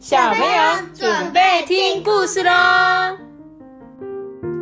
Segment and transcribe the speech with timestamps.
[0.00, 0.48] 小朋友
[0.94, 2.50] 准备听故事喽！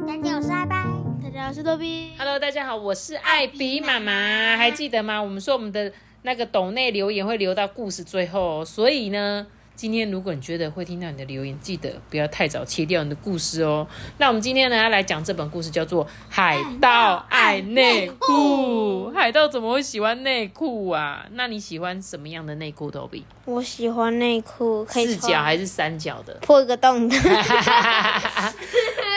[0.04, 0.84] 大家好，我是艾拜。
[1.22, 2.10] 大家好，我是多比。
[2.18, 5.22] Hello，大家好，我是艾比妈妈，还记得吗？
[5.22, 5.92] 我们说我们的
[6.22, 9.46] 那个抖内留言会留到故事最后哦，所以呢，
[9.78, 13.86] 今天如果你觉得会听到你的留言，记得不要太早切掉你的故事哦。
[14.18, 19.12] 那我们今天呢要来讲这本故事，叫做《海盗爱内裤》。
[19.14, 21.24] 海盗怎么会喜欢内裤啊？
[21.34, 23.24] 那你喜欢什么样的内裤，多比？
[23.44, 26.34] 我喜欢内裤，可以四角还是三角的？
[26.42, 27.16] 破一个洞的。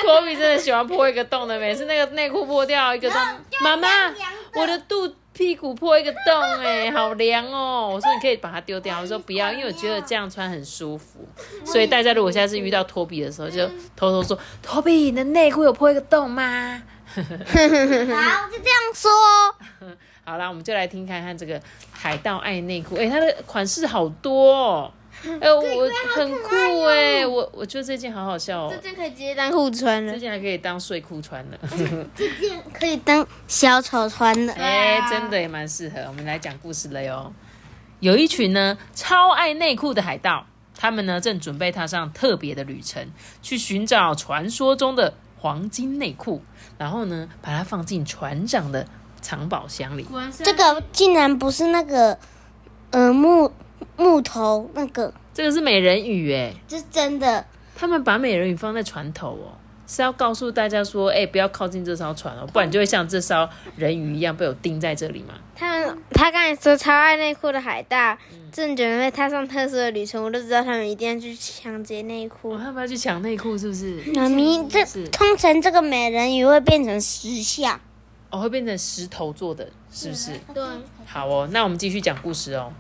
[0.04, 3.20] 科比真的喜欢破一个洞的，每次那个内裤破掉一个洞，
[3.62, 3.88] 妈妈，
[4.56, 7.90] 我的肚屁股破一个洞，哎，好凉哦！
[7.94, 11.26] 我说你可以把它丢掉，我说不要，因为我觉得这样穿很舒服。
[11.66, 19.10] 所以大家如果下次遇到托比的时候，就偷偷说：“托比，你的内裤有破一个洞吗好，就这样说。
[20.24, 21.60] ”好啦，我们就来听看看这个
[21.92, 24.92] 海盗爱内裤，哎，它的款式好多哦。
[25.40, 31.58] 哎，我很酷哎，我我觉得这件好好笑哦这，件可以直接当裤穿了这，件还可以当睡裤穿了，
[32.16, 32.60] 这件。
[32.74, 34.54] 可以当小丑穿的。
[34.54, 36.00] 哎、真的也蛮适合。
[36.08, 37.34] 我们来讲故事了哟。
[38.00, 43.12] 有一群呢超爱内裤的海盗，他们呢正准备踏上特别的旅程，
[43.44, 46.42] 去寻找传说中的黄金内裤，
[46.80, 48.88] 然后呢把它放进船长的
[49.22, 50.08] 藏宝箱里。
[50.44, 52.18] 这个竟然不是那个，
[52.90, 53.52] 呃木
[53.98, 57.46] 木头那个，这个是美人鱼哎，这是真的。
[57.76, 59.58] 他们把美人鱼放在船头哦。
[59.88, 65.34] 是要告诉大家说，哎、不要靠近这艘船哦，不然你就会像这艘人鱼一样被我钉在这里嘛。
[65.54, 68.18] 他们他刚才说超爱内裤的海盗，
[68.54, 72.58] 正准备踏上特殊的旅程，我都知道他们一定要去抢劫内裤哦，。
[72.58, 74.02] 他们要去抢内裤是不是？
[74.16, 77.78] 妈咪，这通常这个美人鱼会变成石像。
[78.30, 80.32] 哦，会变成石头做的，是不是？
[80.54, 80.64] 对，
[81.06, 82.72] 好哦，那我们继续讲故事哦。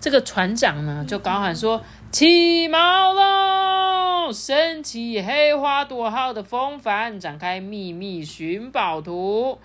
[0.00, 4.32] 这个船长呢，就高喊说：“起锚喽！
[4.32, 9.58] 升起黑花朵号的风帆，展开秘密寻宝图。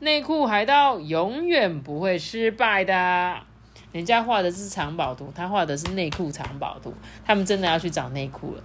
[0.00, 3.36] 内裤海盗永远不会失败的。”
[3.92, 6.92] 人家画的是藏宝图，他画的是内裤藏宝图。
[7.24, 8.62] 他们真的要去找内裤了。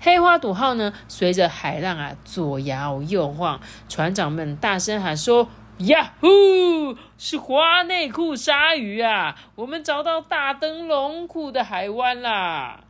[0.00, 6.96] 黑花朵号呢，随着海浪啊左摇右晃，船长们大声喊说：“呀呼！
[7.16, 9.36] 是花内裤鲨鱼啊！
[9.54, 12.80] 我们找到大灯笼裤的海湾啦！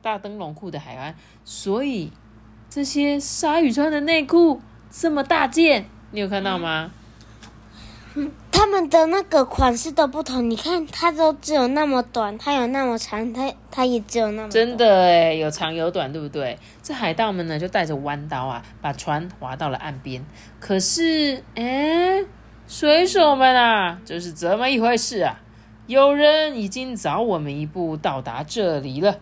[0.00, 2.10] 大灯笼裤的海湾，所以
[2.70, 4.60] 这些鲨鱼穿的内裤
[4.90, 6.90] 这么大件，你有看到吗？
[8.50, 16.58] 他们的那个款式都不同，你看它都只有那么短，它有那么长，它它也只有那么短真的哎，有长有短，对不对？
[16.82, 20.24] 这海盗们呢，就带着弯刀啊，把船划到了岸边。
[20.60, 22.24] 可是，哎，
[22.68, 25.40] 水手们啊，就是怎么一回事啊！
[25.86, 29.18] 有人已经早我们一步到达这里了。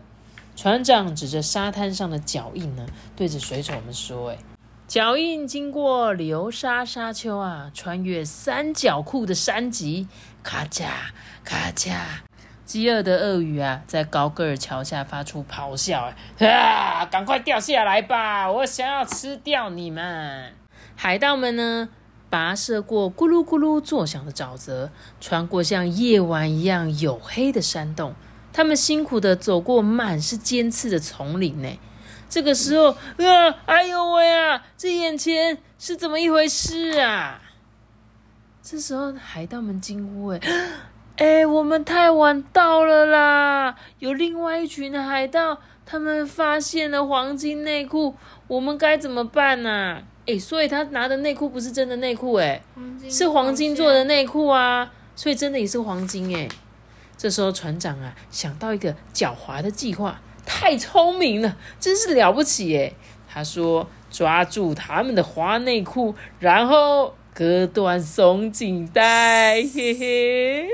[0.55, 2.85] 船长指着沙滩上的脚印呢，
[3.17, 4.37] 对着水手们说：“哎，
[4.91, 10.09] 脚印经过流沙沙丘啊，穿越三角裤的山脊，
[10.43, 10.83] 咔嚓
[11.45, 11.93] 咔嚓。”
[12.67, 16.13] 饥饿的鳄鱼啊，在高个儿桥下发出咆哮
[16.45, 18.51] ：“啊，赶快掉下来吧！
[18.51, 20.55] 我想要吃掉你们！”
[20.97, 21.89] 海盗们呢，
[22.29, 24.91] 跋涉过咕噜咕噜作响的沼泽，
[25.21, 28.17] 穿过像夜晚一样黝黑的山洞。
[28.53, 31.79] 他们辛苦的走过满是尖刺的丛林呢。
[32.31, 34.63] 这个时候，啊，哎呦喂啊！
[34.79, 37.43] 这眼前是怎么一回事啊？
[38.63, 40.41] 这时候，海盗们惊呼：“哎！”
[41.21, 43.77] 哎，我们太晚到了啦！
[43.99, 48.15] 有另外一群海盗，他们发现了黄金内裤，
[48.47, 52.63] 我们该怎么办呢、哎，所以他拿的内裤不是真的内裤，哎，
[53.11, 56.49] 是黄金做的内裤啊，所以真的也是黄金，哎。
[57.19, 62.93] 这时候船长啊想到一个狡猾的计划，太聪明了，真是了不起，耶。
[63.33, 70.69] 他说：“抓住他们的花内裤，然后。”割断松紧带，嘿嘿，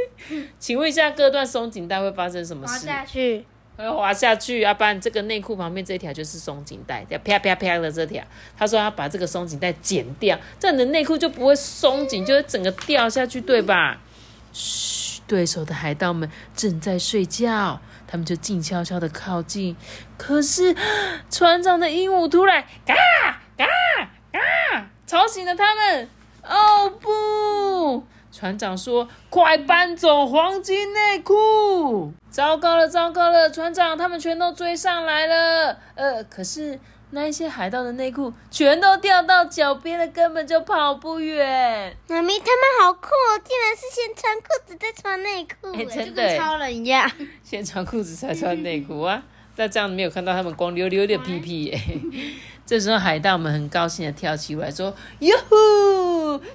[0.59, 2.87] 请问一下，割断松紧带会发生什么事滑事？
[2.87, 3.45] 下去，
[3.77, 8.25] 会滑下去，要不然这个内裤旁边这条就是松紧带，要啪啪啪的这条。
[8.57, 14.01] 他说要把这个松紧带剪掉，这样你的内裤就不会松紧，就会整个掉下去，对吧？
[14.53, 19.77] 嘘，对手的海盗们正在睡觉，他们就静悄悄的靠近。
[20.17, 20.75] 可是
[21.31, 22.95] 船长的鹦鹉突然嘎
[23.57, 23.67] 嘎
[24.33, 26.09] 嘎，吵醒了他们。
[26.49, 28.05] 哦不！
[28.31, 33.51] 船长说：“快搬走黄金内裤！”糟糕了，糟糕了！
[33.51, 35.77] 船长，他们全都追上来了。
[35.97, 36.79] 呃，可是
[37.11, 41.97] 那一些海盗的内裤全都掉到脚边了，根本就跑不远。
[42.09, 47.11] 妈咪他们好酷哦，竟然是先穿裤子再穿内裤，哎真的就跟超人一样。
[47.43, 49.23] 先穿裤子才穿内裤啊！
[49.59, 51.81] 那这样没有看到他们光溜溜的屁屁耶。
[52.67, 55.57] 这时候海盗们很高兴的跳起来说：“哟呼！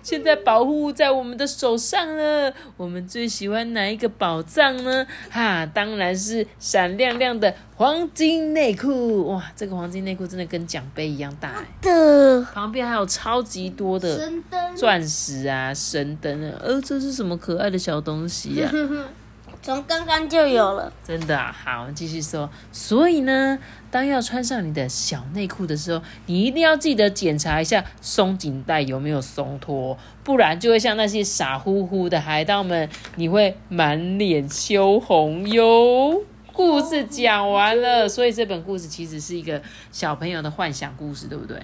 [0.04, 2.54] 现在保护物在我们的手上了。
[2.78, 5.06] 我们最喜欢哪一个宝藏呢？
[5.30, 9.28] 哈，当然是闪亮亮的黄金内裤！
[9.28, 11.66] 哇，这个黄金内裤真的跟奖杯一样大哎。
[11.82, 14.32] 的旁边还有超级多的
[14.76, 18.70] 钻石啊、神灯啊，呃，这是什么可爱的小东西呀、
[19.62, 20.92] 从刚刚就有了。
[21.04, 22.50] 真的啊，好，继续说。
[22.72, 23.60] 所以呢，
[23.92, 36.24] 当要穿上你的小内裤的时候，你一定要记得检查一下松紧带有没有松脱，不然就会像那些傻乎乎的海盗们，你会满脸羞红哟。
[36.52, 39.62] 故事讲完了，所以这本故事其实是一个
[39.92, 41.58] 小朋友的幻想故事，对不对？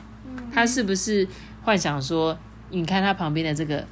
[0.53, 1.27] 他是不是
[1.63, 2.37] 幻想说，
[2.69, 3.85] 你看他旁边的这个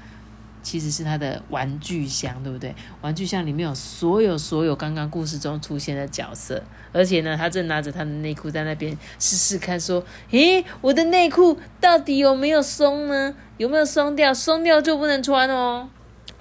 [0.65, 2.73] 其实是他的玩具箱，对不对？
[3.01, 6.59] 玩具箱里面有所有所有刚刚故事中出现的角色，
[6.91, 13.35] 而且呢，他正拿着他的内裤在那边试试看，说：“诶，我的内裤到底有没有松呢？
[13.57, 14.33] 有没有松掉？
[14.33, 15.87] 松掉就不能穿哦。”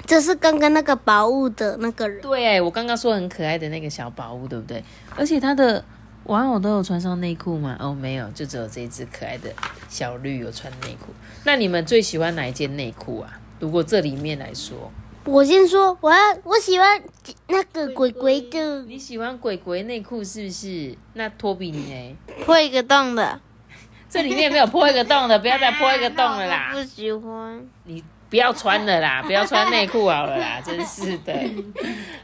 [0.06, 4.82] 这是刚刚那个宝物的那个人，对，我刚刚说很可爱的那个小宝物，对不对？
[5.14, 5.84] 而且他的
[6.24, 7.76] 玩偶都有穿上内裤吗？
[7.78, 9.50] 哦，没有，就只有这一只可爱的
[9.90, 11.12] 小绿有穿内裤。
[11.44, 13.40] 那你们最喜欢哪一件内裤啊？
[13.60, 14.90] 如果这里面来说，
[15.24, 17.02] 我先说，我要我喜欢
[17.48, 20.96] 那个鬼鬼的你喜欢鬼鬼内裤是不是？
[21.14, 22.16] 那托比你呢？
[22.44, 23.40] 破一个洞的，
[24.10, 26.70] 这里面没有破一个洞的，不要再破一个洞了啦！
[26.76, 27.66] 不喜欢。
[27.84, 28.02] 你
[28.34, 31.32] 不要穿了啦， 不要穿内裤好了啦，真是的。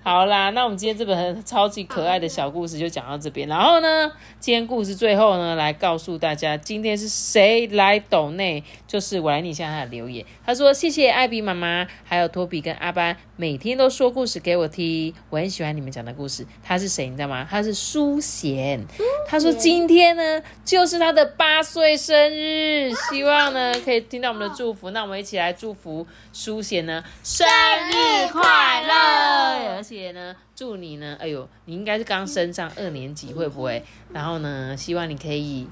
[0.02, 3.46] 好啦，那我们今天这本很超级可爱的小故事就讲到这边。
[3.46, 4.10] 然后呢，
[4.40, 10.26] 今天故事最后呢，来告诉大家今天是谁来抖内，就是我来念一下他的留言。
[10.44, 17.06] 他说：“谢谢艾比妈妈，还有托比跟阿班，每天都说故事给我听，我很喜欢你们讲的故事。”他是谁？
[17.08, 17.48] 你知道吗？
[17.50, 18.84] 他是苏贤。
[19.26, 24.90] 他说今天呢，就是他的八岁生日，希望呢可以听到我们的祝福。
[24.90, 29.74] 那我们一起来祝福苏贤呢生日快乐！
[29.74, 33.82] 而且呢，祝你呢，哎呦，你应该是刚升上二年级，会不会？
[34.12, 35.66] 然后呢，希望你可以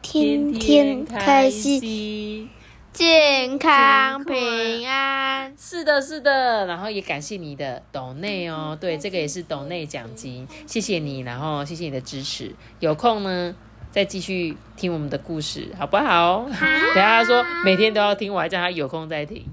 [0.00, 2.50] 天天开心，心。
[2.92, 5.54] 健康平安。
[5.56, 13.54] 是的，是的，然后也感谢你的董内哦，对，这个也是董内奖金，谢谢你，然后谢谢你的支持，有空呢
[13.90, 16.44] 再继续听我们的故事，好不好？
[16.44, 16.54] 等
[16.94, 19.46] 下他说每天都要听，我还叫他有空再听，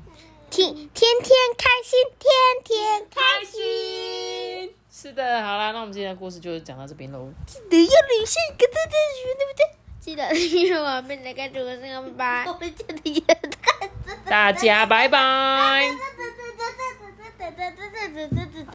[0.50, 2.30] 天天天开心，天
[2.63, 4.74] 天开心。
[4.92, 9.87] 是的，好啦，那我们今天的故事就讲到这边喽，记得要留下一个赞赞许，对不对？
[10.07, 13.21] 记得订阅我们的关注我是个拜，我们今天也。
[14.24, 15.86] 大家拜拜。